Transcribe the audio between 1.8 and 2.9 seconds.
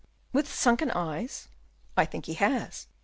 "I think he has."